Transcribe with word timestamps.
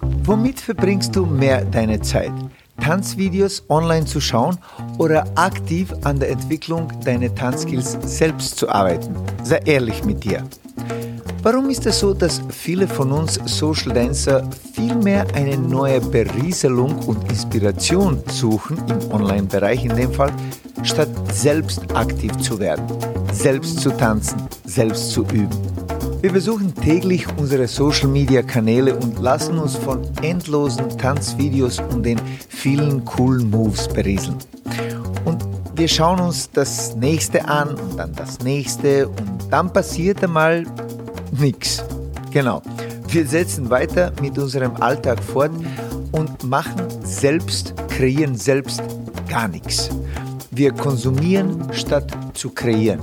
Womit 0.00 0.60
verbringst 0.60 1.16
du 1.16 1.26
mehr 1.26 1.64
deine 1.64 2.00
Zeit? 2.00 2.32
Tanzvideos 2.80 3.64
online 3.68 4.06
zu 4.06 4.20
schauen 4.20 4.58
oder 4.98 5.24
aktiv 5.34 5.92
an 6.04 6.20
der 6.20 6.30
Entwicklung 6.30 6.88
deiner 7.04 7.34
Tanzskills 7.34 7.98
selbst 8.02 8.56
zu 8.56 8.68
arbeiten? 8.68 9.14
Sei 9.42 9.60
ehrlich 9.64 10.04
mit 10.04 10.22
dir. 10.22 10.44
Warum 11.42 11.70
ist 11.70 11.86
es 11.86 12.00
so, 12.00 12.14
dass 12.14 12.42
viele 12.50 12.86
von 12.86 13.12
uns 13.12 13.40
Social 13.46 13.92
Dancer 13.92 14.48
vielmehr 14.72 15.26
eine 15.34 15.56
neue 15.56 16.00
Berieselung 16.00 16.98
und 17.06 17.30
Inspiration 17.30 18.22
suchen, 18.26 18.76
im 18.88 19.12
Online-Bereich 19.12 19.84
in 19.84 19.96
dem 19.96 20.12
Fall, 20.12 20.32
statt 20.82 21.08
selbst 21.32 21.80
aktiv 21.94 22.36
zu 22.38 22.58
werden, 22.58 22.84
selbst 23.32 23.80
zu 23.80 23.90
tanzen, 23.90 24.42
selbst 24.64 25.12
zu 25.12 25.22
üben? 25.22 25.77
Wir 26.20 26.32
besuchen 26.32 26.74
täglich 26.74 27.26
unsere 27.38 27.68
Social-Media-Kanäle 27.68 28.96
und 28.96 29.20
lassen 29.20 29.56
uns 29.56 29.76
von 29.76 30.02
endlosen 30.20 30.88
Tanzvideos 30.98 31.78
und 31.78 32.04
den 32.04 32.20
vielen 32.48 33.04
coolen 33.04 33.48
Moves 33.48 33.86
berieseln. 33.86 34.36
Und 35.24 35.46
wir 35.76 35.86
schauen 35.86 36.18
uns 36.18 36.50
das 36.50 36.96
nächste 36.96 37.46
an 37.46 37.76
und 37.76 37.96
dann 37.96 38.12
das 38.14 38.40
nächste 38.40 39.06
und 39.06 39.44
dann 39.48 39.72
passiert 39.72 40.24
einmal 40.24 40.66
Nix. 41.30 41.84
Genau. 42.32 42.62
Wir 43.06 43.24
setzen 43.24 43.70
weiter 43.70 44.12
mit 44.20 44.36
unserem 44.38 44.74
Alltag 44.82 45.22
fort 45.22 45.52
und 46.10 46.42
machen 46.42 46.82
selbst, 47.04 47.74
kreieren 47.88 48.34
selbst 48.34 48.82
gar 49.28 49.46
nichts. 49.46 49.88
Wir 50.50 50.72
konsumieren 50.72 51.72
statt 51.72 52.10
zu 52.34 52.50
kreieren. 52.50 53.00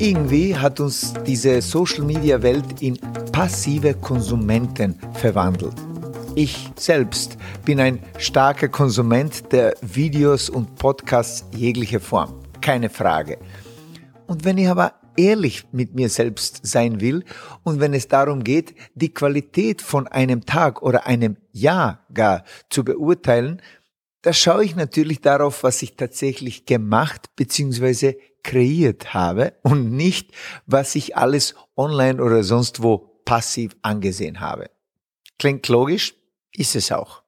Irgendwie 0.00 0.56
hat 0.56 0.80
uns 0.80 1.12
diese 1.26 1.60
Social-Media-Welt 1.60 2.80
in 2.80 2.98
passive 3.32 3.92
Konsumenten 3.92 4.98
verwandelt. 5.12 5.74
Ich 6.34 6.70
selbst 6.74 7.36
bin 7.66 7.80
ein 7.80 7.98
starker 8.16 8.68
Konsument 8.68 9.52
der 9.52 9.74
Videos 9.82 10.48
und 10.48 10.74
Podcasts 10.76 11.44
jeglicher 11.54 12.00
Form. 12.00 12.32
Keine 12.62 12.88
Frage. 12.88 13.36
Und 14.26 14.46
wenn 14.46 14.56
ich 14.56 14.68
aber 14.70 14.94
ehrlich 15.18 15.66
mit 15.70 15.94
mir 15.94 16.08
selbst 16.08 16.60
sein 16.62 17.02
will 17.02 17.22
und 17.62 17.78
wenn 17.78 17.92
es 17.92 18.08
darum 18.08 18.42
geht, 18.42 18.74
die 18.94 19.12
Qualität 19.12 19.82
von 19.82 20.08
einem 20.08 20.46
Tag 20.46 20.80
oder 20.80 21.06
einem 21.06 21.36
Jahr 21.52 22.06
gar 22.14 22.44
zu 22.70 22.84
beurteilen, 22.84 23.60
da 24.22 24.32
schaue 24.32 24.64
ich 24.64 24.76
natürlich 24.76 25.20
darauf, 25.20 25.62
was 25.62 25.82
ich 25.82 25.96
tatsächlich 25.96 26.66
gemacht 26.66 27.30
bzw. 27.36 28.16
kreiert 28.42 29.14
habe 29.14 29.54
und 29.62 29.92
nicht, 29.92 30.32
was 30.66 30.94
ich 30.94 31.16
alles 31.16 31.54
online 31.76 32.22
oder 32.22 32.42
sonst 32.42 32.82
wo 32.82 32.98
passiv 33.24 33.76
angesehen 33.82 34.40
habe. 34.40 34.70
Klingt 35.38 35.68
logisch? 35.68 36.14
Ist 36.52 36.76
es 36.76 36.92
auch. 36.92 37.22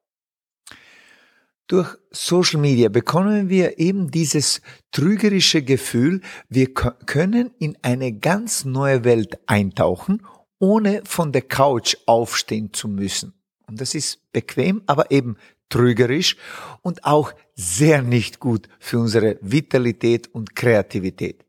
Durch 1.68 1.96
Social 2.10 2.60
Media 2.60 2.90
bekommen 2.90 3.48
wir 3.48 3.78
eben 3.78 4.10
dieses 4.10 4.60
trügerische 4.90 5.62
Gefühl, 5.62 6.20
wir 6.50 6.74
können 6.74 7.52
in 7.58 7.78
eine 7.80 8.12
ganz 8.12 8.66
neue 8.66 9.04
Welt 9.04 9.38
eintauchen, 9.46 10.26
ohne 10.58 11.02
von 11.04 11.32
der 11.32 11.42
Couch 11.42 11.96
aufstehen 12.04 12.74
zu 12.74 12.88
müssen. 12.88 13.32
Und 13.66 13.80
das 13.80 13.94
ist 13.94 14.30
bequem, 14.32 14.82
aber 14.86 15.10
eben 15.10 15.36
trügerisch 15.72 16.36
und 16.82 17.04
auch 17.04 17.32
sehr 17.54 18.02
nicht 18.02 18.40
gut 18.40 18.68
für 18.78 18.98
unsere 18.98 19.38
Vitalität 19.40 20.28
und 20.32 20.54
Kreativität. 20.54 21.44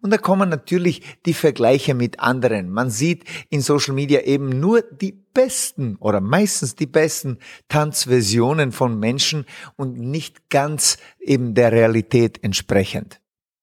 Und 0.00 0.10
da 0.10 0.18
kommen 0.18 0.48
natürlich 0.48 1.02
die 1.26 1.34
Vergleiche 1.34 1.94
mit 1.94 2.20
anderen. 2.20 2.70
Man 2.70 2.90
sieht 2.90 3.24
in 3.50 3.60
Social 3.60 3.94
Media 3.94 4.22
eben 4.22 4.48
nur 4.60 4.82
die 4.82 5.12
besten 5.12 5.96
oder 5.96 6.20
meistens 6.20 6.74
die 6.74 6.86
besten 6.86 7.38
Tanzversionen 7.68 8.72
von 8.72 8.98
Menschen 8.98 9.44
und 9.76 9.98
nicht 9.98 10.48
ganz 10.48 10.96
eben 11.20 11.54
der 11.54 11.70
Realität 11.70 12.42
entsprechend. 12.42 13.19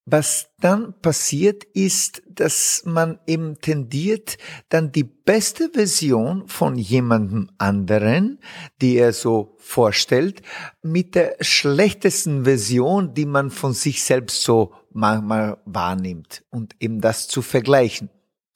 Was 0.10 0.52
dann 0.62 0.94
passiert 1.02 1.66
ist, 1.66 2.22
dass 2.30 2.84
man 2.86 3.20
eben 3.28 3.60
tendiert, 3.60 4.38
dann 4.70 4.94
die 4.94 5.04
beste 5.04 5.70
Version 5.73 6.48
von 6.48 6.78
jemandem 6.78 7.50
anderen, 7.58 8.40
die 8.82 8.96
er 8.96 9.12
so 9.12 9.58
vorstellt, 9.58 10.44
mit 10.82 11.14
der 11.14 11.36
schlechtesten 11.42 12.46
Version, 12.46 13.16
die 13.16 13.26
man 13.26 13.52
von 13.52 13.73
sich 13.73 14.02
selbst 14.02 14.44
so 14.44 14.73
manchmal 14.94 15.58
wahrnimmt 15.66 16.46
und 16.52 16.78
eben 16.80 17.02
das 17.02 17.28
zu 17.28 17.42
vergleichen. 17.42 18.10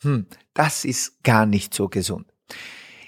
Hm, 0.04 0.28
das 0.54 0.86
ist 0.86 1.22
gar 1.22 1.46
nicht 1.46 1.74
so 1.74 1.90
gesund. 1.90 2.28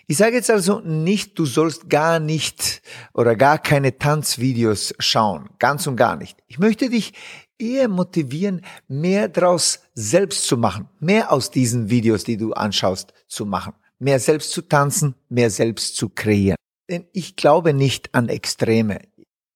Ich 0.05 0.17
sage 0.17 0.35
jetzt 0.35 0.51
also 0.51 0.81
nicht, 0.81 1.39
du 1.39 1.45
sollst 1.45 1.89
gar 1.89 2.19
nicht 2.19 2.81
oder 3.13 3.37
gar 3.37 3.57
keine 3.57 3.97
Tanzvideos 3.97 4.93
schauen, 4.99 5.49
ganz 5.59 5.87
und 5.87 5.95
gar 5.95 6.17
nicht. 6.17 6.37
Ich 6.47 6.59
möchte 6.59 6.89
dich 6.89 7.13
eher 7.57 7.87
motivieren, 7.87 8.61
mehr 8.87 9.27
daraus 9.27 9.81
selbst 9.93 10.45
zu 10.45 10.57
machen, 10.57 10.89
mehr 10.99 11.31
aus 11.31 11.51
diesen 11.51 11.89
Videos, 11.89 12.23
die 12.23 12.37
du 12.37 12.53
anschaust, 12.53 13.13
zu 13.27 13.45
machen, 13.45 13.73
mehr 13.99 14.19
selbst 14.19 14.51
zu 14.51 14.61
tanzen, 14.61 15.15
mehr 15.29 15.49
selbst 15.49 15.95
zu 15.95 16.09
kreieren. 16.09 16.57
Denn 16.89 17.05
ich 17.13 17.35
glaube 17.35 17.73
nicht 17.73 18.13
an 18.13 18.29
Extreme. 18.29 18.99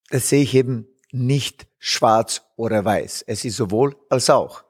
Das 0.09 0.30
sehe 0.30 0.44
ich 0.44 0.56
eben 0.56 0.88
nicht 1.12 1.68
schwarz 1.80 2.44
oder 2.56 2.85
weiß. 2.85 3.25
Es 3.28 3.46
ist 3.46 3.58
sowohl 3.58 3.96
als 4.09 4.29
auch. 4.29 4.64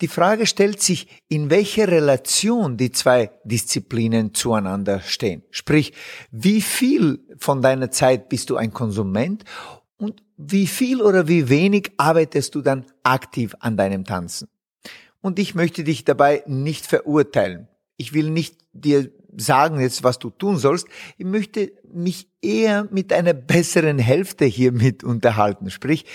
Die 0.00 0.08
Frage 0.08 0.46
stellt 0.46 0.82
sich, 0.82 1.06
in 1.28 1.50
welcher 1.50 1.88
Relation 1.88 2.76
die 2.76 2.90
zwei 2.90 3.30
Disziplinen 3.44 4.34
zueinander 4.34 5.00
stehen. 5.00 5.44
Sprich, 5.50 5.92
wie 6.30 6.60
viel 6.60 7.20
von 7.38 7.62
deiner 7.62 7.90
Zeit 7.90 8.28
bist 8.28 8.50
du 8.50 8.56
ein 8.56 8.72
Konsument 8.72 9.44
und 10.00 10.22
wie 10.36 10.66
viel 10.66 11.02
oder 11.02 11.28
wie 11.28 11.48
wenig 11.48 11.92
arbeitest 11.98 12.54
du 12.54 12.62
dann 12.62 12.86
aktiv 13.02 13.54
an 13.60 13.76
deinem 13.76 14.04
Tanzen? 14.04 14.48
Und 15.20 15.38
ich 15.38 15.54
möchte 15.54 15.84
dich 15.84 16.04
dabei 16.04 16.42
nicht 16.46 16.86
verurteilen. 16.86 17.68
Ich 17.98 18.14
will 18.14 18.30
nicht 18.30 18.56
dir 18.72 19.10
sagen 19.36 19.78
jetzt, 19.78 20.02
was 20.02 20.18
du 20.18 20.30
tun 20.30 20.56
sollst. 20.56 20.86
Ich 21.18 21.26
möchte 21.26 21.72
mich 21.92 22.28
eher 22.40 22.88
mit 22.90 23.12
einer 23.12 23.34
besseren 23.34 23.98
Hälfte 23.98 24.46
hier 24.46 24.72
mit 24.72 25.04
unterhalten. 25.04 25.70
Sprich, 25.70 26.06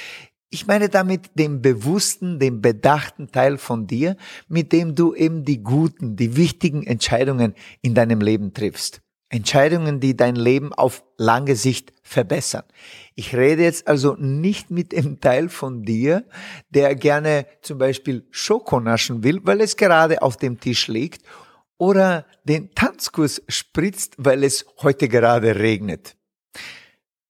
ich 0.49 0.65
meine 0.65 0.89
damit 0.89 1.37
den 1.37 1.61
bewussten, 1.61 2.39
den 2.39 2.61
bedachten 2.61 3.31
Teil 3.31 3.57
von 3.57 3.87
dir, 3.87 4.17
mit 4.47 4.71
dem 4.71 4.95
du 4.95 5.13
eben 5.13 5.43
die 5.43 5.61
guten, 5.61 6.15
die 6.15 6.35
wichtigen 6.35 6.83
Entscheidungen 6.83 7.53
in 7.81 7.93
deinem 7.93 8.21
Leben 8.21 8.53
triffst. 8.53 9.01
Entscheidungen, 9.29 9.99
die 9.99 10.15
dein 10.15 10.35
Leben 10.35 10.73
auf 10.73 11.03
lange 11.17 11.55
Sicht 11.55 11.93
verbessern. 12.03 12.63
Ich 13.15 13.35
rede 13.35 13.63
jetzt 13.63 13.87
also 13.87 14.15
nicht 14.17 14.71
mit 14.71 14.91
dem 14.91 15.19
Teil 15.21 15.49
von 15.49 15.83
dir, 15.83 16.25
der 16.69 16.95
gerne 16.95 17.47
zum 17.61 17.77
Beispiel 17.77 18.27
Schoko 18.31 18.79
naschen 18.79 19.23
will, 19.23 19.39
weil 19.43 19.61
es 19.61 19.77
gerade 19.77 20.21
auf 20.21 20.37
dem 20.37 20.59
Tisch 20.59 20.87
liegt 20.87 21.23
oder 21.77 22.25
den 22.43 22.73
Tanzkurs 22.75 23.41
spritzt, 23.47 24.13
weil 24.17 24.43
es 24.43 24.65
heute 24.81 25.09
gerade 25.09 25.55
regnet. 25.55 26.15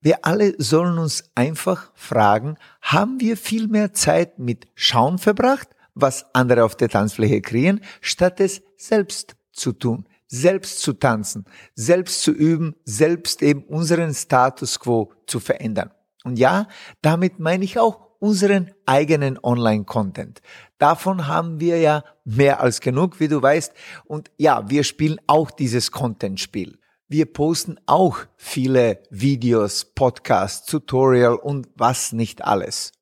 Wir 0.01 0.23
alle 0.23 0.53
sollen 0.59 0.99
uns 0.99 1.31
einfach 1.33 1.91
fragen, 1.95 2.57
haben 2.81 3.19
wir 3.19 3.37
viel 3.37 3.67
mehr 3.67 3.93
Zeit 3.93 4.37
mit 4.37 4.67
Schauen 4.75 5.17
verbracht, 5.17 5.69
was 5.95 6.25
andere 6.35 6.63
auf 6.63 6.75
der 6.75 6.89
Tanzfläche 6.89 7.41
kreieren, 7.41 7.81
statt 8.01 8.39
es 8.39 8.61
selbst 8.77 9.35
zu 9.51 9.71
tun, 9.71 10.07
selbst 10.27 10.79
zu 10.81 10.93
tanzen, 10.93 11.45
selbst 11.75 12.21
zu 12.21 12.31
üben, 12.31 12.75
selbst 12.83 13.41
eben 13.41 13.63
unseren 13.63 14.13
Status 14.13 14.79
quo 14.79 15.11
zu 15.27 15.39
verändern. 15.39 15.91
Und 16.23 16.39
ja, 16.39 16.67
damit 17.01 17.39
meine 17.39 17.63
ich 17.63 17.79
auch 17.79 18.05
unseren 18.19 18.71
eigenen 18.85 19.37
Online-Content. 19.41 20.41
Davon 20.77 21.27
haben 21.27 21.59
wir 21.59 21.77
ja 21.77 22.03
mehr 22.23 22.59
als 22.59 22.81
genug, 22.81 23.19
wie 23.19 23.27
du 23.27 23.41
weißt. 23.41 23.73
Und 24.05 24.31
ja, 24.37 24.69
wir 24.69 24.83
spielen 24.83 25.19
auch 25.27 25.51
dieses 25.51 25.91
Content-Spiel. 25.91 26.79
Wir 27.07 27.31
posten 27.31 27.79
auch 27.85 28.17
viele 28.35 29.03
Videos, 29.11 29.85
Podcasts, 29.85 30.65
Tutorial 30.65 31.35
und 31.35 31.67
was 31.75 32.13
nicht 32.13 32.43
alles. 32.43 32.93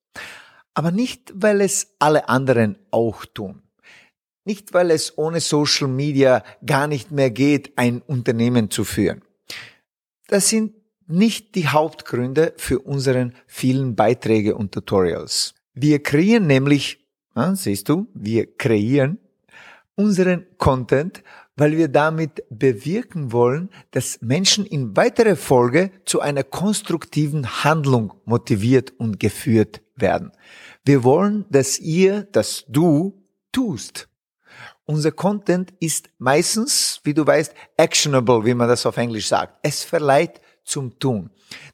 Aber 0.74 0.92
nicht, 0.92 1.31
weil 1.36 1.62
es 1.62 1.95
alle 2.00 2.27
anderen 2.27 2.77
auch 2.92 3.24
tun. 3.25 3.63
Nicht, 4.45 4.74
weil 4.74 4.92
es 4.92 5.18
ohne 5.18 5.40
Social 5.40 5.88
Media 5.88 6.44
gar 6.66 6.88
nicht 6.88 7.12
mehr 7.12 7.31
geht, 7.31 7.78
ein 7.78 8.01
Unternehmen 8.01 8.69
zu 8.69 8.84
führen. 8.84 9.22
Das 10.28 10.50
sind 10.50 10.74
nicht 11.07 11.56
die 11.56 11.68
Hauptgründe 11.68 12.54
für 12.57 12.80
unseren 12.80 13.34
vielen 13.48 13.95
Beiträge 13.95 14.56
und 14.56 14.74
Tutorials. 14.74 15.54
Wir 15.74 16.01
kreieren 16.01 16.48
nämlich, 16.48 17.06
ah, 17.34 17.56
siehst 17.56 17.90
du, 17.90 18.07
wir 18.13 18.57
kreieren 18.57 19.19
unseren 19.95 20.45
Content, 20.57 21.24
weil 21.56 21.78
wir 21.78 21.88
damit 21.88 22.44
bewirken 22.50 23.31
wollen, 23.31 23.69
dass 23.92 24.19
Menschen 24.22 24.66
in 24.66 24.95
weiterer 24.98 25.36
Folge 25.36 25.92
zu 26.06 26.19
einer 26.19 26.44
konstruktiven 26.44 27.63
Handlung 27.63 28.13
motiviert 28.25 28.94
und 28.98 29.19
geführt 29.19 29.81
werden. 29.95 30.31
Wir 30.84 31.04
wollen, 31.04 31.45
dass 31.50 31.80
ihr, 31.80 32.24
dass 32.24 32.66
du 32.68 33.24
tust. 33.51 34.10
Unser 34.85 35.12
Content 35.12 35.74
ist 35.80 36.09
meistens, 36.18 37.00
wie 37.03 37.13
du 37.13 37.25
weißt, 37.25 37.53
actionable, 37.77 38.45
wie 38.45 38.53
man 38.53 38.68
das 38.68 38.85
auf 38.85 38.97
Englisch 38.97 39.27
sagt. 39.27 39.57
Es 39.62 39.83
verleiht 39.83 40.41
zum 40.65 41.00
Tun. 41.00 41.30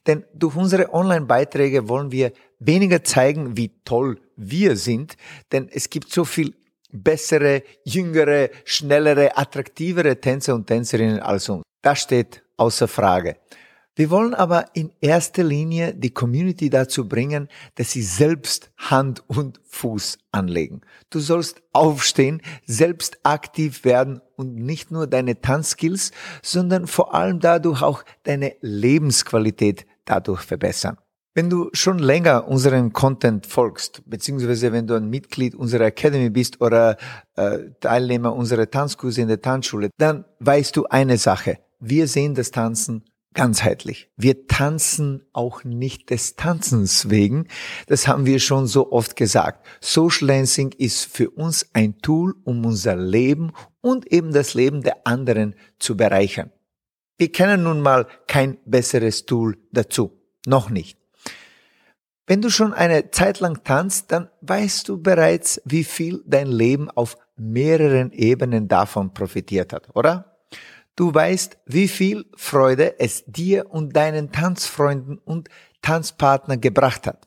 Denn 0.06 0.24
durch 0.34 0.54
unsere 0.54 0.92
Online-Beiträge 0.92 1.88
wollen 1.88 2.12
wir 2.12 2.32
weniger 2.60 3.02
zeigen, 3.02 3.56
wie 3.56 3.72
toll 3.84 4.20
wir 4.36 4.76
sind, 4.76 5.16
denn 5.50 5.68
es 5.72 5.90
gibt 5.90 6.12
so 6.12 6.24
viel 6.24 6.54
bessere, 6.92 7.62
jüngere, 7.84 8.50
schnellere, 8.64 9.36
attraktivere 9.36 10.20
Tänzer 10.20 10.54
und 10.54 10.66
Tänzerinnen 10.66 11.20
als 11.20 11.48
uns. 11.48 11.62
Das 11.82 12.00
steht 12.00 12.42
außer 12.56 12.88
Frage. 12.88 13.36
Wir 14.00 14.08
wollen 14.08 14.32
aber 14.32 14.64
in 14.72 14.92
erster 15.02 15.44
Linie 15.44 15.94
die 15.94 16.08
Community 16.08 16.70
dazu 16.70 17.06
bringen, 17.06 17.48
dass 17.74 17.90
sie 17.90 18.00
selbst 18.00 18.70
Hand 18.78 19.22
und 19.26 19.60
Fuß 19.68 20.16
anlegen. 20.32 20.80
Du 21.10 21.18
sollst 21.18 21.60
aufstehen, 21.74 22.40
selbst 22.64 23.18
aktiv 23.24 23.84
werden 23.84 24.22
und 24.36 24.54
nicht 24.54 24.90
nur 24.90 25.06
deine 25.06 25.42
Tanzskills, 25.42 26.12
sondern 26.42 26.86
vor 26.86 27.14
allem 27.14 27.40
dadurch 27.40 27.82
auch 27.82 28.02
deine 28.22 28.54
Lebensqualität 28.62 29.84
dadurch 30.06 30.40
verbessern. 30.40 30.96
Wenn 31.34 31.50
du 31.50 31.68
schon 31.74 31.98
länger 31.98 32.48
unseren 32.48 32.94
Content 32.94 33.44
folgst, 33.44 34.00
beziehungsweise 34.06 34.72
wenn 34.72 34.86
du 34.86 34.94
ein 34.94 35.10
Mitglied 35.10 35.54
unserer 35.54 35.84
Academy 35.84 36.30
bist 36.30 36.62
oder 36.62 36.96
äh, 37.36 37.58
Teilnehmer 37.80 38.34
unserer 38.34 38.70
Tanzkurse 38.70 39.20
in 39.20 39.28
der 39.28 39.42
Tanzschule, 39.42 39.90
dann 39.98 40.24
weißt 40.38 40.74
du 40.74 40.86
eine 40.86 41.18
Sache. 41.18 41.58
Wir 41.80 42.08
sehen 42.08 42.34
das 42.34 42.50
Tanzen 42.50 43.04
ganzheitlich. 43.34 44.10
Wir 44.16 44.46
tanzen 44.46 45.24
auch 45.32 45.64
nicht 45.64 46.10
des 46.10 46.36
Tanzens 46.36 47.10
wegen. 47.10 47.46
Das 47.86 48.08
haben 48.08 48.26
wir 48.26 48.40
schon 48.40 48.66
so 48.66 48.92
oft 48.92 49.16
gesagt. 49.16 49.66
Social 49.80 50.28
Dancing 50.28 50.72
ist 50.76 51.04
für 51.04 51.30
uns 51.30 51.68
ein 51.72 51.98
Tool, 51.98 52.34
um 52.44 52.64
unser 52.64 52.96
Leben 52.96 53.52
und 53.80 54.10
eben 54.12 54.32
das 54.32 54.54
Leben 54.54 54.82
der 54.82 55.06
anderen 55.06 55.54
zu 55.78 55.96
bereichern. 55.96 56.50
Wir 57.18 57.30
kennen 57.30 57.62
nun 57.62 57.80
mal 57.80 58.06
kein 58.26 58.58
besseres 58.64 59.26
Tool 59.26 59.58
dazu. 59.72 60.18
Noch 60.46 60.70
nicht. 60.70 60.98
Wenn 62.26 62.42
du 62.42 62.48
schon 62.48 62.72
eine 62.72 63.10
Zeit 63.10 63.40
lang 63.40 63.64
tanzt, 63.64 64.12
dann 64.12 64.30
weißt 64.40 64.88
du 64.88 65.02
bereits, 65.02 65.60
wie 65.64 65.84
viel 65.84 66.22
dein 66.26 66.46
Leben 66.46 66.90
auf 66.90 67.18
mehreren 67.36 68.12
Ebenen 68.12 68.68
davon 68.68 69.12
profitiert 69.12 69.72
hat, 69.72 69.88
oder? 69.94 70.29
Du 71.00 71.14
weißt, 71.14 71.56
wie 71.64 71.88
viel 71.88 72.26
Freude 72.36 73.00
es 73.00 73.24
dir 73.26 73.70
und 73.70 73.96
deinen 73.96 74.32
Tanzfreunden 74.32 75.16
und 75.16 75.48
Tanzpartner 75.80 76.58
gebracht 76.58 77.06
hat. 77.06 77.26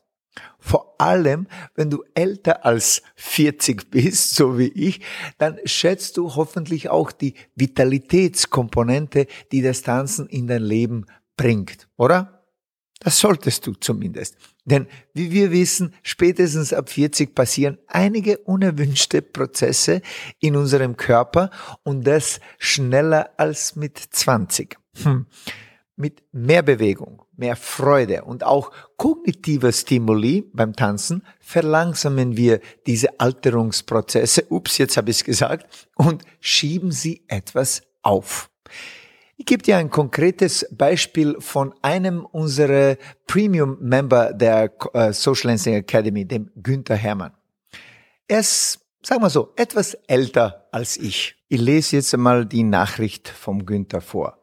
Vor 0.59 0.93
allem, 1.01 1.47
wenn 1.73 1.89
du 1.89 2.03
älter 2.13 2.67
als 2.67 3.01
40 3.15 3.89
bist, 3.89 4.35
so 4.35 4.59
wie 4.59 4.67
ich, 4.67 5.01
dann 5.39 5.57
schätzt 5.65 6.17
du 6.17 6.35
hoffentlich 6.35 6.89
auch 6.89 7.11
die 7.11 7.33
Vitalitätskomponente, 7.55 9.25
die 9.51 9.63
das 9.63 9.81
Tanzen 9.81 10.27
in 10.27 10.45
dein 10.45 10.61
Leben 10.61 11.07
bringt, 11.35 11.87
oder? 11.97 12.45
Das 12.99 13.17
solltest 13.17 13.65
du 13.65 13.73
zumindest. 13.73 14.37
Denn 14.65 14.87
wie 15.13 15.31
wir 15.31 15.51
wissen, 15.51 15.93
spätestens 16.03 16.71
ab 16.71 16.89
40 16.89 17.35
passieren 17.35 17.79
einige 17.87 18.37
unerwünschte 18.39 19.21
Prozesse 19.21 20.01
in 20.39 20.55
unserem 20.55 20.95
Körper 20.95 21.49
und 21.83 22.07
das 22.07 22.39
schneller 22.59 23.31
als 23.37 23.75
mit 23.75 23.97
20. 23.97 24.77
Hm. 25.03 25.25
Mit 25.95 26.23
mehr 26.31 26.63
Bewegung, 26.63 27.21
mehr 27.35 27.55
Freude 27.55 28.23
und 28.23 28.43
auch 28.43 28.71
kognitiver 28.97 29.71
Stimuli 29.71 30.49
beim 30.53 30.75
Tanzen 30.75 31.23
verlangsamen 31.39 32.35
wir 32.37 32.61
diese 32.87 33.19
Alterungsprozesse, 33.19 34.45
ups, 34.49 34.77
jetzt 34.77 34.97
habe 34.97 35.11
ich 35.11 35.17
es 35.17 35.23
gesagt, 35.23 35.89
und 35.95 36.23
schieben 36.39 36.91
sie 36.91 37.23
etwas 37.27 37.83
auf. 38.01 38.49
Ich 39.43 39.47
gebe 39.47 39.61
dir 39.61 39.75
ein 39.75 39.89
konkretes 39.89 40.65
Beispiel 40.71 41.35
von 41.39 41.73
einem 41.81 42.23
unserer 42.23 42.95
Premium-Member 43.27 44.31
der 44.31 44.71
äh, 44.93 45.11
Social 45.11 45.49
Dancing 45.49 45.73
Academy, 45.73 46.23
dem 46.23 46.49
Günther 46.55 46.95
Hermann. 46.95 47.33
Er 48.25 48.39
ist, 48.39 48.79
sagen 49.01 49.21
wir 49.21 49.29
so, 49.29 49.51
etwas 49.57 49.95
älter 50.07 50.69
als 50.71 50.95
ich. 50.95 51.35
Ich 51.49 51.59
lese 51.59 51.97
jetzt 51.97 52.13
einmal 52.13 52.45
die 52.45 52.63
Nachricht 52.63 53.27
vom 53.27 53.65
Günther 53.65 53.99
vor. 53.99 54.37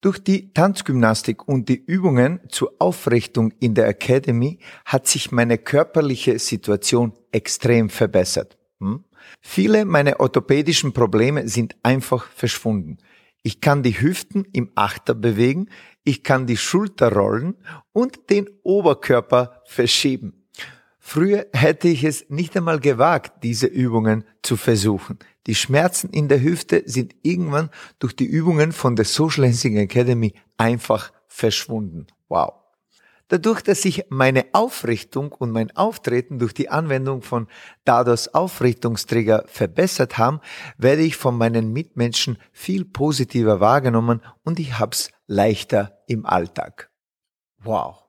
Durch 0.00 0.18
die 0.18 0.52
Tanzgymnastik 0.52 1.46
und 1.46 1.68
die 1.68 1.84
Übungen 1.84 2.40
zur 2.48 2.74
Aufrichtung 2.80 3.52
in 3.60 3.76
der 3.76 3.86
Academy 3.86 4.58
hat 4.84 5.06
sich 5.06 5.30
meine 5.30 5.56
körperliche 5.56 6.40
Situation 6.40 7.12
extrem 7.30 7.90
verbessert. 7.90 8.58
Hm? 8.80 9.04
Viele 9.40 9.84
meiner 9.84 10.18
orthopädischen 10.18 10.92
Probleme 10.92 11.48
sind 11.48 11.76
einfach 11.84 12.26
verschwunden. 12.26 12.98
Ich 13.46 13.60
kann 13.60 13.84
die 13.84 14.00
Hüften 14.00 14.44
im 14.52 14.72
Achter 14.74 15.14
bewegen, 15.14 15.68
ich 16.02 16.24
kann 16.24 16.48
die 16.48 16.56
Schulter 16.56 17.12
rollen 17.12 17.54
und 17.92 18.28
den 18.28 18.48
Oberkörper 18.64 19.62
verschieben. 19.66 20.48
Früher 20.98 21.46
hätte 21.52 21.86
ich 21.86 22.02
es 22.02 22.28
nicht 22.28 22.56
einmal 22.56 22.80
gewagt, 22.80 23.44
diese 23.44 23.68
Übungen 23.68 24.24
zu 24.42 24.56
versuchen. 24.56 25.20
Die 25.46 25.54
Schmerzen 25.54 26.10
in 26.10 26.26
der 26.26 26.42
Hüfte 26.42 26.82
sind 26.86 27.14
irgendwann 27.22 27.70
durch 28.00 28.16
die 28.16 28.26
Übungen 28.26 28.72
von 28.72 28.96
der 28.96 29.04
Social 29.04 29.44
Dancing 29.44 29.76
Academy 29.76 30.34
einfach 30.56 31.12
verschwunden. 31.28 32.08
Wow. 32.28 32.65
Dadurch, 33.28 33.60
dass 33.60 33.82
sich 33.82 34.04
meine 34.08 34.46
Aufrichtung 34.52 35.32
und 35.32 35.50
mein 35.50 35.76
Auftreten 35.76 36.38
durch 36.38 36.54
die 36.54 36.68
Anwendung 36.68 37.22
von 37.22 37.48
Dados 37.84 38.28
Aufrichtungsträger 38.28 39.44
verbessert 39.48 40.16
haben, 40.16 40.40
werde 40.78 41.02
ich 41.02 41.16
von 41.16 41.36
meinen 41.36 41.72
Mitmenschen 41.72 42.38
viel 42.52 42.84
positiver 42.84 43.58
wahrgenommen 43.58 44.22
und 44.44 44.60
ich 44.60 44.78
hab's 44.78 45.10
leichter 45.26 45.98
im 46.06 46.24
Alltag. 46.24 46.90
Wow. 47.62 48.06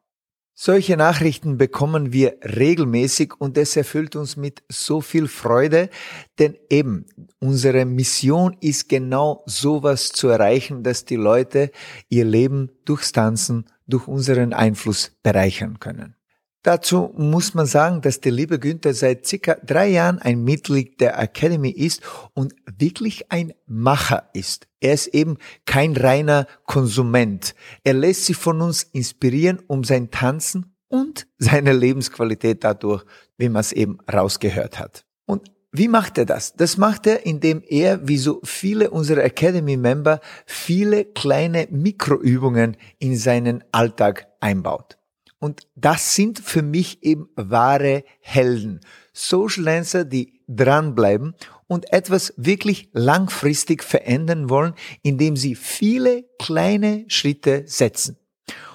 Solche 0.60 0.98
Nachrichten 0.98 1.60
bekommen 1.60 2.14
wir 2.14 2.38
regelmäßig 2.42 3.34
und 3.40 3.60
es 3.60 3.75
erfüllt 3.75 4.16
uns 4.16 4.38
mit 4.38 4.64
so 4.69 5.02
viel 5.02 5.28
Freude, 5.28 5.92
denn 6.40 6.58
eben 6.72 7.06
unsere 7.40 7.86
Mission 7.86 8.58
ist 8.60 8.90
genau 8.90 9.44
sowas 9.46 10.10
zu 10.10 10.30
erreichen, 10.30 10.81
dass 10.81 11.06
die 11.06 11.16
Leute 11.16 11.72
ihr 12.10 12.25
Leben 12.25 12.72
durchs 12.86 13.12
Tanzen, 13.12 13.68
durch 13.88 14.07
unseren 14.07 14.54
Einfluss 14.54 15.12
bereichern 15.24 15.80
können. 15.80 16.16
Dazu 16.63 17.13
muss 17.16 17.54
man 17.54 17.66
sagen, 17.66 18.01
dass 18.01 18.19
der 18.19 18.34
liebe 18.34 18.60
Günther 18.60 18.94
seit 18.94 19.25
circa 19.25 19.56
drei 19.56 19.88
Jahren 19.88 20.19
ein 20.19 20.44
Mitglied 20.44 21.00
der 21.00 21.18
Academy 21.18 21.69
ist 21.69 22.01
und 22.34 22.54
wirklich 22.78 23.31
ein 23.31 23.54
Macher 23.68 24.30
ist. 24.34 24.68
Er 24.81 24.94
ist 24.94 25.07
eben 25.07 25.38
kein 25.66 25.95
reiner 25.95 26.45
Konsument. 26.66 27.56
Er 27.86 27.94
lässt 27.94 28.25
sich 28.25 28.36
von 28.36 28.62
uns 28.62 28.84
inspirieren, 28.84 29.60
um 29.68 29.86
sein 29.86 30.11
Tanzen 30.11 30.76
und 30.90 31.28
seine 31.38 31.73
Lebensqualität 31.73 32.64
dadurch, 32.64 33.06
wie 33.38 33.50
man 33.50 33.61
es 33.61 33.71
eben 33.71 34.00
rausgehört 34.11 34.78
hat. 34.78 35.06
Und 35.26 35.52
wie 35.78 35.88
macht 35.88 36.18
er 36.18 36.26
das? 36.26 36.54
Das 36.54 36.78
macht 36.78 37.07
er, 37.07 37.26
indem 37.26 37.64
er, 37.68 38.07
wie 38.07 38.18
so 38.18 38.40
viele 38.44 38.90
unserer 38.90 39.24
Academy-Member, 39.24 40.19
viele 40.46 41.06
kleine 41.06 41.68
Mikroübungen 41.69 42.78
in 43.00 43.18
seinen 43.18 43.64
Alltag 43.72 44.28
einbaut. 44.40 44.98
Und 45.40 45.68
das 45.76 46.16
sind 46.16 46.40
für 46.40 46.64
mich 46.64 47.04
eben 47.04 47.30
wahre 47.36 48.04
Helden. 48.22 48.80
Social 49.14 49.66
Dancer, 49.66 50.04
die 50.04 50.42
dranbleiben 50.48 51.36
und 51.68 51.92
etwas 51.94 52.34
wirklich 52.38 52.90
langfristig 52.94 53.84
verändern 53.84 54.50
wollen, 54.50 54.74
indem 55.04 55.36
sie 55.36 55.56
viele 55.56 56.24
kleine 56.40 57.06
Schritte 57.07 57.64
setzen. 57.68 58.18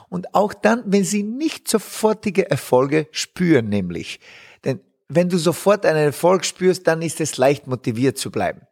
Und 0.08 0.34
auch 0.34 0.52
dann, 0.52 0.82
wenn 0.86 1.04
sie 1.04 1.22
nicht 1.22 1.68
sofortige 1.68 2.50
Erfolge 2.50 3.08
spüren, 3.12 3.68
nämlich. 3.68 4.20
Wenn 5.14 5.28
du 5.28 5.36
sofort 5.36 5.84
einen 5.84 5.98
Erfolg 5.98 6.42
spürst, 6.42 6.86
dann 6.86 7.02
ist 7.02 7.20
es 7.20 7.36
leicht 7.36 7.66
motiviert 7.66 8.16
zu 8.16 8.30
bleiben. 8.30 8.62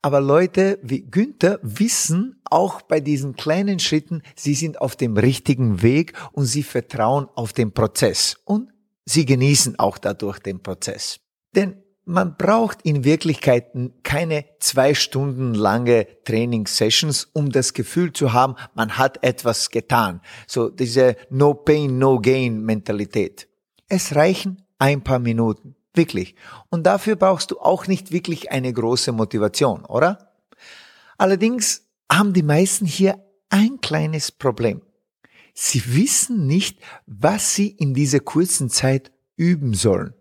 Aber 0.00 0.20
Leute 0.20 0.78
wie 0.82 1.02
Günther 1.02 1.58
wissen 1.62 2.40
auch 2.48 2.82
bei 2.82 3.00
diesen 3.00 3.34
kleinen 3.34 3.80
Schritten, 3.80 4.22
sie 4.36 4.54
sind 4.54 4.80
auf 4.80 4.94
dem 4.94 5.16
richtigen 5.16 5.82
Weg 5.82 6.12
und 6.30 6.44
sie 6.44 6.62
vertrauen 6.62 7.26
auf 7.34 7.52
den 7.52 7.72
Prozess 7.72 8.36
und 8.44 8.70
sie 9.06 9.26
genießen 9.26 9.76
auch 9.80 9.98
dadurch 9.98 10.38
den 10.38 10.62
Prozess. 10.62 11.18
Denn 11.56 11.82
man 12.04 12.36
braucht 12.36 12.82
in 12.82 13.02
Wirklichkeit 13.02 13.72
keine 14.04 14.44
zwei 14.60 14.94
Stunden 14.94 15.52
lange 15.52 16.06
Trainingssessions, 16.24 17.28
um 17.32 17.50
das 17.50 17.74
Gefühl 17.74 18.12
zu 18.12 18.32
haben, 18.32 18.54
man 18.74 18.98
hat 18.98 19.24
etwas 19.24 19.70
getan. 19.70 20.20
So 20.46 20.68
diese 20.68 21.16
No 21.28 21.54
Pain, 21.54 21.98
No 21.98 22.20
Gain 22.20 22.62
Mentalität. 22.62 23.48
Es 23.88 24.14
reichen 24.14 24.62
ein 24.82 25.02
paar 25.02 25.20
Minuten. 25.20 25.76
Wirklich. 25.94 26.34
Und 26.68 26.84
dafür 26.84 27.14
brauchst 27.14 27.52
du 27.52 27.60
auch 27.60 27.86
nicht 27.86 28.10
wirklich 28.10 28.50
eine 28.50 28.72
große 28.72 29.12
Motivation, 29.12 29.84
oder? 29.84 30.32
Allerdings 31.18 31.82
haben 32.10 32.32
die 32.32 32.42
meisten 32.42 32.84
hier 32.84 33.24
ein 33.48 33.80
kleines 33.80 34.32
Problem. 34.32 34.82
Sie 35.54 35.94
wissen 35.94 36.48
nicht, 36.48 36.80
was 37.06 37.54
sie 37.54 37.68
in 37.68 37.94
dieser 37.94 38.18
kurzen 38.18 38.70
Zeit 38.70 39.12
üben 39.36 39.74
sollen. 39.74 40.14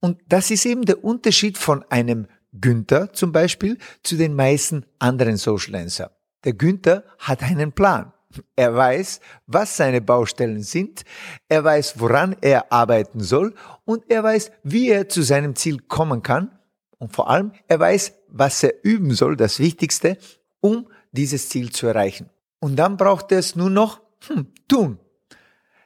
Und 0.00 0.18
das 0.28 0.50
ist 0.50 0.64
eben 0.64 0.86
der 0.86 1.04
Unterschied 1.04 1.58
von 1.58 1.84
einem 1.90 2.26
Günther 2.58 3.12
zum 3.12 3.32
Beispiel 3.32 3.76
zu 4.02 4.16
den 4.16 4.34
meisten 4.34 4.86
anderen 4.98 5.36
Socialencer. 5.36 6.12
Der 6.44 6.54
Günther 6.54 7.04
hat 7.18 7.42
einen 7.42 7.72
Plan. 7.72 8.14
Er 8.56 8.74
weiß, 8.74 9.20
was 9.46 9.76
seine 9.76 10.00
Baustellen 10.00 10.62
sind, 10.62 11.04
er 11.48 11.64
weiß, 11.64 11.98
woran 11.98 12.36
er 12.40 12.70
arbeiten 12.70 13.20
soll 13.20 13.54
und 13.84 14.04
er 14.10 14.22
weiß, 14.22 14.50
wie 14.62 14.90
er 14.90 15.08
zu 15.08 15.22
seinem 15.22 15.56
Ziel 15.56 15.78
kommen 15.78 16.22
kann 16.22 16.58
und 16.98 17.14
vor 17.14 17.30
allem, 17.30 17.52
er 17.68 17.80
weiß, 17.80 18.12
was 18.28 18.62
er 18.62 18.74
üben 18.82 19.14
soll, 19.14 19.36
das 19.36 19.58
Wichtigste, 19.58 20.18
um 20.60 20.88
dieses 21.12 21.48
Ziel 21.48 21.70
zu 21.70 21.86
erreichen. 21.86 22.28
Und 22.60 22.76
dann 22.76 22.96
braucht 22.96 23.32
er 23.32 23.38
es 23.38 23.56
nur 23.56 23.70
noch 23.70 24.00
hm, 24.26 24.48
tun. 24.66 24.98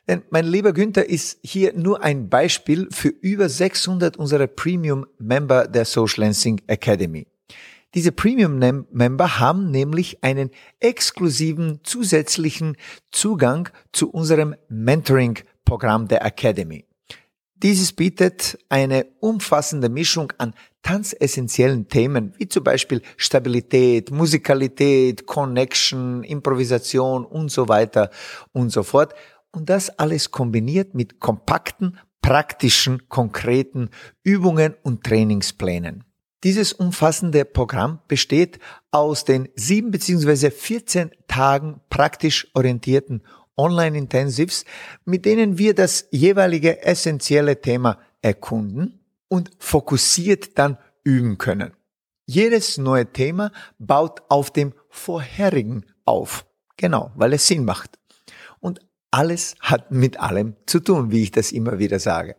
Denn 0.08 0.22
mein 0.30 0.46
lieber 0.46 0.72
Günther 0.72 1.08
ist 1.08 1.38
hier 1.42 1.75
nur 1.75 2.02
ein 2.02 2.28
Beispiel 2.28 2.88
für 2.90 3.08
über 3.08 3.49
600 3.49 4.16
unserer 4.16 4.46
Premium-Member 4.46 5.68
der 5.68 5.84
Social 5.84 6.25
Lancing 6.25 6.61
Academy. 6.66 7.26
Diese 7.94 8.11
Premium-Member 8.11 9.38
haben 9.38 9.70
nämlich 9.70 10.25
einen 10.25 10.50
exklusiven 10.80 11.80
zusätzlichen 11.82 12.76
Zugang 13.11 13.68
zu 13.92 14.11
unserem 14.11 14.54
Mentoring-Programm 14.68 16.08
der 16.08 16.25
Academy. 16.25 16.87
Dieses 17.62 17.92
bietet 17.92 18.58
eine 18.70 19.06
umfassende 19.20 19.88
Mischung 19.88 20.32
an 20.38 20.54
tanzessentiellen 20.82 21.87
Themen, 21.87 22.34
wie 22.38 22.49
zum 22.49 22.64
Beispiel 22.64 23.02
Stabilität, 23.16 24.11
Musikalität, 24.11 25.26
Connection, 25.26 26.25
Improvisation 26.25 27.25
und 27.25 27.52
so 27.52 27.68
weiter 27.68 28.11
und 28.52 28.70
so 28.70 28.82
fort. 28.82 29.14
Und 29.52 29.68
das 29.68 29.90
alles 29.99 30.30
kombiniert 30.30 30.94
mit 30.94 31.20
kompakten, 31.20 31.99
praktischen, 32.20 33.08
konkreten 33.08 33.90
Übungen 34.25 34.75
und 34.82 35.04
Trainingsplänen. 35.04 36.04
Dieses 36.44 36.72
umfassende 36.72 37.44
Programm 37.44 38.00
besteht 38.08 38.58
aus 38.90 39.25
den 39.25 39.49
sieben 39.54 39.92
beziehungsweise 39.92 40.50
14 40.50 41.12
Tagen 41.28 41.80
praktisch 41.88 42.49
orientierten 42.54 43.22
Online-Intensives, 43.56 44.64
mit 45.04 45.25
denen 45.25 45.56
wir 45.58 45.75
das 45.75 46.08
jeweilige 46.11 46.82
essentielle 46.82 47.61
Thema 47.61 47.99
erkunden 48.22 49.00
und 49.28 49.50
fokussiert 49.58 50.58
dann 50.58 50.78
üben 51.04 51.38
können. 51.38 51.72
Jedes 52.26 52.76
neue 52.76 53.12
Thema 53.12 53.52
baut 53.78 54.22
auf 54.28 54.50
dem 54.50 54.72
vorherigen 54.88 55.84
auf. 56.04 56.44
Genau, 56.76 57.12
weil 57.14 57.34
es 57.34 57.46
Sinn 57.46 57.64
macht. 57.64 57.99
Und 58.58 58.80
alles 59.11 59.54
hat 59.61 59.90
mit 59.92 60.18
allem 60.18 60.56
zu 60.66 60.80
tun, 60.80 61.11
wie 61.12 61.22
ich 61.22 61.30
das 61.30 61.52
immer 61.52 61.78
wieder 61.78 61.99
sage. 61.99 62.37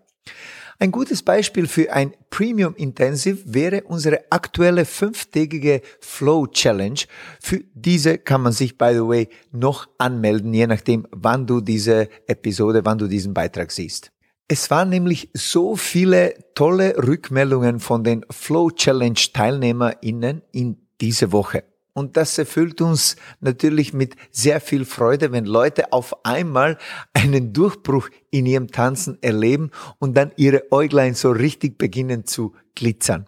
Ein 0.83 0.91
gutes 0.91 1.23
Beispiel 1.23 1.65
für 1.65 1.93
ein 1.93 2.13
Premium 2.29 2.75
Intensive 2.75 3.39
wäre 3.45 3.83
unsere 3.83 4.25
aktuelle 4.29 4.83
fünftägige 4.83 5.81
Flow 6.01 6.45
Challenge. 6.45 6.99
Für 7.39 7.61
diese 7.73 8.17
kann 8.17 8.41
man 8.41 8.51
sich, 8.51 8.77
by 8.77 8.91
the 8.91 9.07
way, 9.07 9.29
noch 9.53 9.87
anmelden, 9.97 10.53
je 10.53 10.67
nachdem, 10.67 11.07
wann 11.11 11.47
du 11.47 11.61
diese 11.61 12.09
Episode, 12.27 12.83
wann 12.83 12.97
du 12.97 13.07
diesen 13.07 13.33
Beitrag 13.33 13.71
siehst. 13.71 14.11
Es 14.49 14.69
waren 14.71 14.89
nämlich 14.89 15.29
so 15.33 15.77
viele 15.77 16.33
tolle 16.53 16.97
Rückmeldungen 16.97 17.79
von 17.79 18.03
den 18.03 18.25
Flow 18.29 18.69
Challenge 18.69 19.13
TeilnehmerInnen 19.13 20.41
in 20.51 20.81
diese 20.99 21.31
Woche. 21.31 21.63
Und 21.93 22.17
das 22.17 22.37
erfüllt 22.39 22.81
uns 22.81 23.15
natürlich 23.39 23.93
mit 23.93 24.15
sehr 24.31 24.59
viel 24.59 24.83
Freude, 24.83 25.31
wenn 25.31 25.45
Leute 25.45 25.93
auf 25.93 26.25
einmal 26.25 26.77
einen 27.13 27.53
Durchbruch 27.53 28.09
in 28.31 28.47
ihrem 28.47 28.69
Tanzen 28.69 29.19
erleben 29.21 29.69
und 29.99 30.17
dann 30.17 30.31
ihre 30.35 30.71
Äuglein 30.71 31.13
so 31.13 31.31
richtig 31.31 31.77
beginnen 31.77 32.25
zu 32.25 32.55
glitzern. 32.73 33.27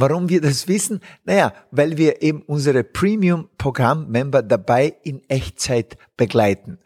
Warum 0.00 0.28
wir 0.28 0.40
das 0.40 0.68
wissen? 0.68 1.00
Naja, 1.24 1.52
weil 1.72 1.98
wir 1.98 2.22
eben 2.22 2.42
unsere 2.42 2.84
Premium-Programm-Member 2.84 4.42
dabei 4.42 4.94
in 5.02 5.28
Echtzeit 5.28 5.98
begleiten. 6.16 6.78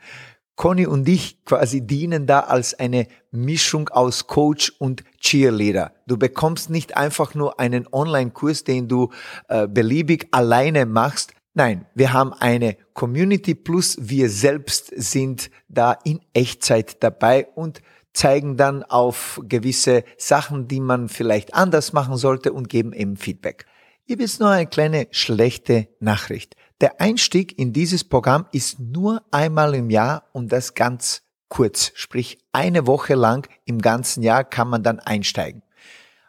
Conny 0.62 0.86
und 0.86 1.08
ich 1.08 1.44
quasi 1.44 1.80
dienen 1.84 2.28
da 2.28 2.38
als 2.38 2.72
eine 2.72 3.08
Mischung 3.32 3.88
aus 3.88 4.28
Coach 4.28 4.72
und 4.78 5.02
Cheerleader. 5.18 5.92
Du 6.06 6.16
bekommst 6.16 6.70
nicht 6.70 6.96
einfach 6.96 7.34
nur 7.34 7.58
einen 7.58 7.88
Online-Kurs, 7.90 8.62
den 8.62 8.86
du 8.86 9.10
äh, 9.48 9.66
beliebig 9.66 10.28
alleine 10.30 10.86
machst. 10.86 11.34
Nein, 11.54 11.86
wir 11.96 12.12
haben 12.12 12.32
eine 12.32 12.76
Community 12.94 13.56
plus 13.56 13.96
wir 14.02 14.30
selbst 14.30 14.92
sind 14.94 15.50
da 15.66 15.98
in 16.04 16.20
Echtzeit 16.32 17.02
dabei 17.02 17.48
und 17.56 17.82
zeigen 18.12 18.56
dann 18.56 18.84
auf 18.84 19.40
gewisse 19.42 20.04
Sachen, 20.16 20.68
die 20.68 20.78
man 20.78 21.08
vielleicht 21.08 21.54
anders 21.54 21.92
machen 21.92 22.16
sollte 22.16 22.52
und 22.52 22.68
geben 22.68 22.92
eben 22.92 23.16
Feedback. 23.16 23.66
Hier 24.04 24.20
ist 24.20 24.38
nur 24.38 24.50
eine 24.50 24.68
kleine 24.68 25.08
schlechte 25.10 25.88
Nachricht. 25.98 26.54
Der 26.82 27.00
Einstieg 27.00 27.60
in 27.60 27.72
dieses 27.72 28.02
Programm 28.02 28.46
ist 28.50 28.80
nur 28.80 29.22
einmal 29.30 29.76
im 29.76 29.88
Jahr 29.88 30.24
und 30.32 30.50
das 30.50 30.74
ganz 30.74 31.22
kurz, 31.48 31.92
sprich 31.94 32.38
eine 32.50 32.88
Woche 32.88 33.14
lang 33.14 33.48
im 33.64 33.80
ganzen 33.80 34.24
Jahr 34.24 34.42
kann 34.42 34.66
man 34.66 34.82
dann 34.82 34.98
einsteigen. 34.98 35.62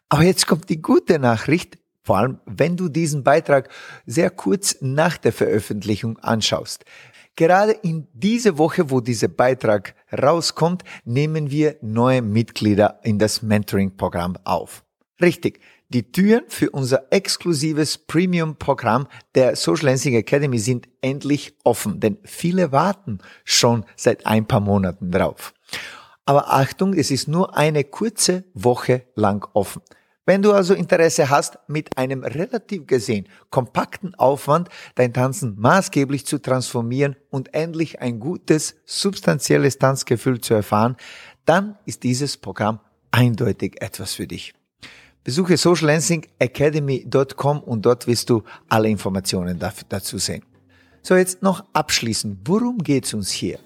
Aber 0.09 0.21
jetzt 0.21 0.45
kommt 0.45 0.69
die 0.69 0.79
gute 0.79 1.17
Nachricht, 1.17 1.79
vor 2.03 2.17
allem 2.17 2.39
wenn 2.45 2.77
du 2.77 2.87
diesen 2.87 3.23
Beitrag 3.23 3.69
sehr 4.05 4.29
kurz 4.29 4.77
nach 4.79 5.17
der 5.17 5.33
Veröffentlichung 5.33 6.19
anschaust. 6.19 6.85
Gerade 7.35 7.71
in 7.71 8.07
diese 8.13 8.59
Woche, 8.59 8.91
wo 8.91 9.01
dieser 9.01 9.29
Beitrag 9.29 9.95
rauskommt, 10.15 10.83
nehmen 11.03 11.49
wir 11.49 11.77
neue 11.81 12.21
Mitglieder 12.21 12.99
in 13.01 13.17
das 13.17 13.41
Mentoring-Programm 13.41 14.37
auf. 14.43 14.83
Richtig, 15.19 15.61
die 15.93 16.11
Türen 16.11 16.43
für 16.47 16.71
unser 16.71 17.11
exklusives 17.11 17.99
Premium-Programm 17.99 19.07
der 19.35 19.55
Social 19.55 19.85
Lancing 19.85 20.15
Academy 20.15 20.57
sind 20.57 20.89
endlich 21.01 21.55
offen, 21.63 21.99
denn 21.99 22.17
viele 22.23 22.71
warten 22.71 23.19
schon 23.45 23.85
seit 23.95 24.25
ein 24.25 24.47
paar 24.47 24.59
Monaten 24.59 25.11
drauf. 25.11 25.53
Aber 26.25 26.51
Achtung, 26.53 26.93
es 26.93 27.11
ist 27.11 27.27
nur 27.27 27.55
eine 27.55 27.83
kurze 27.83 28.45
Woche 28.53 29.03
lang 29.15 29.47
offen. 29.53 29.81
Wenn 30.25 30.41
du 30.41 30.53
also 30.53 30.73
Interesse 30.73 31.29
hast, 31.29 31.59
mit 31.67 31.97
einem 31.97 32.23
relativ 32.23 32.87
gesehen 32.87 33.27
kompakten 33.49 34.15
Aufwand 34.15 34.69
dein 34.95 35.13
Tanzen 35.13 35.55
maßgeblich 35.59 36.25
zu 36.25 36.41
transformieren 36.41 37.17
und 37.29 37.53
endlich 37.53 38.01
ein 38.01 38.21
gutes, 38.21 38.75
substanzielles 38.85 39.77
Tanzgefühl 39.79 40.39
zu 40.39 40.53
erfahren, 40.53 40.95
dann 41.45 41.77
ist 41.85 42.03
dieses 42.03 42.37
Programm 42.37 42.79
eindeutig 43.11 43.81
etwas 43.81 44.13
für 44.13 44.25
dich. 44.25 44.53
Besuche 45.23 45.57
sociallancingacademy.com 45.57 47.59
und 47.59 47.85
dort 47.85 48.07
wirst 48.07 48.29
du 48.29 48.43
alle 48.67 48.89
Informationen 48.89 49.59
dazu 49.89 50.17
sehen. 50.17 50.43
So, 51.01 51.15
jetzt 51.15 51.41
noch 51.41 51.63
abschließend. 51.73 52.39
Worum 52.45 52.77
geht's 52.77 53.13
uns 53.13 53.31
hier? 53.31 53.59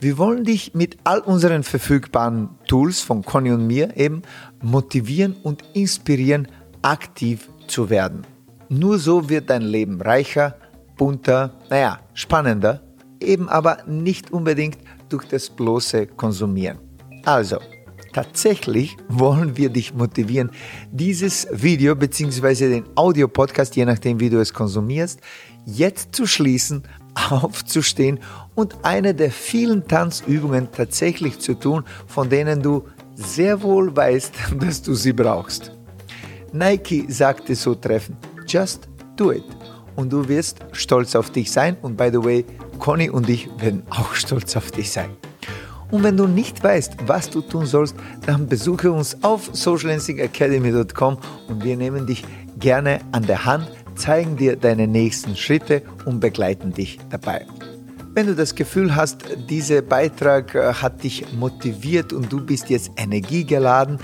Wir 0.00 0.18
wollen 0.18 0.44
dich 0.44 0.74
mit 0.74 0.96
all 1.04 1.20
unseren 1.20 1.62
verfügbaren 1.62 2.50
Tools 2.66 3.00
von 3.00 3.22
Conny 3.22 3.52
und 3.52 3.66
mir 3.66 3.96
eben 3.96 4.22
motivieren 4.60 5.34
und 5.42 5.62
inspirieren, 5.74 6.48
aktiv 6.82 7.48
zu 7.68 7.88
werden. 7.88 8.26
Nur 8.68 8.98
so 8.98 9.28
wird 9.28 9.48
dein 9.48 9.62
Leben 9.62 10.00
reicher, 10.00 10.56
bunter, 10.96 11.54
naja, 11.70 12.00
spannender, 12.14 12.82
eben 13.20 13.48
aber 13.48 13.84
nicht 13.86 14.32
unbedingt 14.32 14.78
durch 15.08 15.24
das 15.26 15.48
bloße 15.48 16.08
Konsumieren. 16.08 16.78
Also, 17.24 17.58
Tatsächlich 18.12 18.96
wollen 19.08 19.56
wir 19.56 19.70
dich 19.70 19.94
motivieren, 19.94 20.50
dieses 20.90 21.48
Video 21.50 21.96
bzw. 21.96 22.68
den 22.68 22.84
Audio-Podcast, 22.94 23.74
je 23.74 23.86
nachdem 23.86 24.20
wie 24.20 24.28
du 24.28 24.38
es 24.38 24.52
konsumierst, 24.52 25.20
jetzt 25.64 26.14
zu 26.14 26.26
schließen, 26.26 26.82
aufzustehen 27.30 28.20
und 28.54 28.76
eine 28.82 29.14
der 29.14 29.30
vielen 29.30 29.86
Tanzübungen 29.86 30.68
tatsächlich 30.72 31.38
zu 31.38 31.54
tun, 31.54 31.84
von 32.06 32.28
denen 32.28 32.62
du 32.62 32.84
sehr 33.14 33.62
wohl 33.62 33.94
weißt, 33.94 34.32
dass 34.60 34.82
du 34.82 34.94
sie 34.94 35.12
brauchst. 35.12 35.72
Nike 36.52 37.06
sagte 37.08 37.54
so 37.54 37.74
treffend, 37.74 38.18
just 38.46 38.88
do 39.16 39.32
it. 39.32 39.44
Und 39.96 40.12
du 40.12 40.26
wirst 40.28 40.58
stolz 40.72 41.14
auf 41.14 41.30
dich 41.30 41.50
sein 41.50 41.76
und 41.80 41.96
by 41.96 42.10
the 42.12 42.22
way, 42.22 42.44
Conny 42.78 43.08
und 43.08 43.28
ich 43.28 43.48
werden 43.58 43.82
auch 43.90 44.14
stolz 44.14 44.54
auf 44.56 44.70
dich 44.70 44.90
sein. 44.90 45.10
Und 45.92 46.02
wenn 46.04 46.16
du 46.16 46.26
nicht 46.26 46.64
weißt, 46.64 47.06
was 47.06 47.28
du 47.28 47.42
tun 47.42 47.66
sollst, 47.66 47.94
dann 48.24 48.48
besuche 48.48 48.90
uns 48.90 49.22
auf 49.22 49.50
socialancingacademy.com 49.52 51.18
und 51.48 51.62
wir 51.62 51.76
nehmen 51.76 52.06
dich 52.06 52.24
gerne 52.58 53.00
an 53.12 53.26
der 53.26 53.44
Hand, 53.44 53.70
zeigen 53.94 54.38
dir 54.38 54.56
deine 54.56 54.88
nächsten 54.88 55.36
Schritte 55.36 55.82
und 56.06 56.18
begleiten 56.18 56.72
dich 56.72 56.98
dabei. 57.10 57.46
Wenn 58.14 58.26
du 58.26 58.34
das 58.34 58.54
Gefühl 58.54 58.94
hast, 58.94 59.24
dieser 59.48 59.80
Beitrag 59.80 60.54
äh, 60.54 60.74
hat 60.74 61.02
dich 61.02 61.24
motiviert 61.32 62.12
und 62.12 62.30
du 62.30 62.44
bist 62.44 62.68
jetzt 62.68 62.90
energiegeladen, 62.96 63.98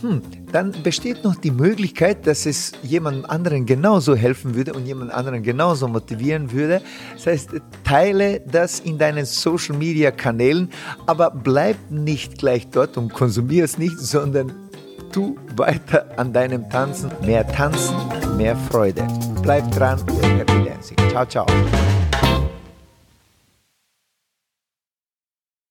hm, 0.00 0.20
dann 0.50 0.72
besteht 0.82 1.22
noch 1.22 1.36
die 1.36 1.52
Möglichkeit, 1.52 2.26
dass 2.26 2.44
es 2.44 2.72
jemand 2.82 3.30
anderen 3.30 3.64
genauso 3.64 4.16
helfen 4.16 4.56
würde 4.56 4.72
und 4.72 4.84
jemand 4.84 5.12
anderen 5.12 5.44
genauso 5.44 5.86
motivieren 5.86 6.50
würde. 6.50 6.82
Das 7.14 7.26
heißt, 7.26 7.50
teile 7.84 8.40
das 8.40 8.80
in 8.80 8.98
deinen 8.98 9.26
Social 9.26 9.76
Media 9.76 10.10
Kanälen, 10.10 10.68
aber 11.06 11.30
bleib 11.30 11.76
nicht 11.88 12.38
gleich 12.38 12.68
dort 12.68 12.96
und 12.96 13.12
konsumier 13.12 13.62
es 13.62 13.78
nicht, 13.78 13.96
sondern 13.96 14.52
tu 15.12 15.36
weiter 15.56 16.06
an 16.16 16.32
deinem 16.32 16.68
Tanzen. 16.68 17.12
Mehr 17.24 17.46
tanzen, 17.46 17.94
mehr 18.36 18.56
Freude. 18.56 19.06
Bleib 19.42 19.70
dran, 19.70 20.00
Happy 20.20 20.64
Dancing. 20.64 20.96
Ciao, 21.10 21.24
ciao. 21.26 21.46